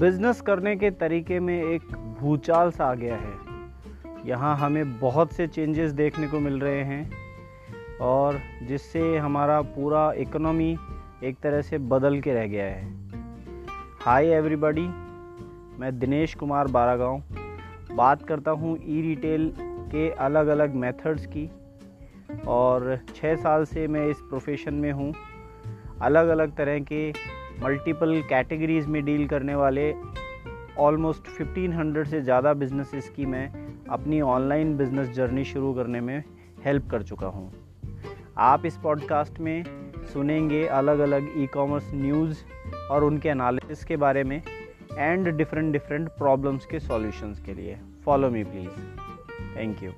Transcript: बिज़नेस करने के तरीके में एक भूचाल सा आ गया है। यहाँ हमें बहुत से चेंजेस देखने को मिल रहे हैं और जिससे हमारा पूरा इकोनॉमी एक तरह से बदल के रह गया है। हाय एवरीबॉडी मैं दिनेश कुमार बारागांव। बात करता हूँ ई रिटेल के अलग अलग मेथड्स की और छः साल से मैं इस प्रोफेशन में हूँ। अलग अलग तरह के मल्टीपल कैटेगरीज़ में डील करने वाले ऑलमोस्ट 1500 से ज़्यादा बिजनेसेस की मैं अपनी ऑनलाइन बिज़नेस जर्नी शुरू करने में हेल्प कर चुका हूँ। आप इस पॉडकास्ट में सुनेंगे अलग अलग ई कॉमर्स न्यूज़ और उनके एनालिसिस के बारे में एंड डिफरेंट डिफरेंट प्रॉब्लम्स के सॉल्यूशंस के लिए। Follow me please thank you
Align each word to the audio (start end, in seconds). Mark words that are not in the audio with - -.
बिज़नेस 0.00 0.40
करने 0.40 0.74
के 0.76 0.90
तरीके 0.90 1.38
में 1.40 1.62
एक 1.62 1.82
भूचाल 2.20 2.70
सा 2.70 2.84
आ 2.84 2.94
गया 2.94 3.14
है। 3.16 4.26
यहाँ 4.26 4.56
हमें 4.56 4.98
बहुत 4.98 5.32
से 5.32 5.46
चेंजेस 5.46 5.92
देखने 5.92 6.28
को 6.28 6.40
मिल 6.40 6.58
रहे 6.60 6.82
हैं 6.84 7.98
और 8.00 8.38
जिससे 8.62 9.16
हमारा 9.16 9.60
पूरा 9.68 10.12
इकोनॉमी 10.18 10.70
एक 11.24 11.36
तरह 11.42 11.62
से 11.62 11.78
बदल 11.92 12.20
के 12.20 12.34
रह 12.34 12.46
गया 12.46 12.64
है। 12.64 12.86
हाय 14.00 14.26
एवरीबॉडी 14.26 14.86
मैं 15.80 15.90
दिनेश 15.98 16.34
कुमार 16.34 16.66
बारागांव। 16.68 17.22
बात 17.92 18.22
करता 18.22 18.50
हूँ 18.50 18.76
ई 18.78 19.00
रिटेल 19.02 19.52
के 19.92 20.08
अलग 20.26 20.46
अलग 20.46 20.74
मेथड्स 20.74 21.26
की 21.26 21.48
और 22.48 22.98
छः 23.14 23.34
साल 23.36 23.64
से 23.64 23.86
मैं 23.88 24.06
इस 24.06 24.20
प्रोफेशन 24.20 24.74
में 24.74 24.92
हूँ। 24.92 25.12
अलग 26.02 26.28
अलग 26.28 26.56
तरह 26.56 26.78
के 26.92 27.10
मल्टीपल 27.62 28.22
कैटेगरीज़ 28.28 28.88
में 28.88 29.04
डील 29.04 29.26
करने 29.28 29.54
वाले 29.54 29.92
ऑलमोस्ट 30.78 31.28
1500 31.40 32.04
से 32.04 32.20
ज़्यादा 32.20 32.52
बिजनेसेस 32.54 33.08
की 33.08 33.26
मैं 33.26 33.48
अपनी 33.90 34.20
ऑनलाइन 34.20 34.76
बिज़नेस 34.76 35.08
जर्नी 35.08 35.44
शुरू 35.44 35.72
करने 35.74 36.00
में 36.00 36.22
हेल्प 36.64 36.88
कर 36.90 37.02
चुका 37.02 37.26
हूँ। 37.26 37.50
आप 38.38 38.66
इस 38.66 38.76
पॉडकास्ट 38.76 39.40
में 39.40 39.64
सुनेंगे 40.12 40.66
अलग 40.66 40.98
अलग 40.98 41.32
ई 41.36 41.46
कॉमर्स 41.46 41.90
न्यूज़ 41.94 42.44
और 42.90 43.04
उनके 43.04 43.28
एनालिसिस 43.28 43.84
के 43.84 43.96
बारे 43.96 44.24
में 44.24 44.42
एंड 44.98 45.28
डिफरेंट 45.28 45.72
डिफरेंट 45.72 46.08
प्रॉब्लम्स 46.08 46.66
के 46.66 46.80
सॉल्यूशंस 46.80 47.40
के 47.40 47.54
लिए। 47.54 47.78
Follow 48.04 48.30
me 48.30 48.44
please 48.44 48.78
thank 49.56 49.82
you 49.82 49.92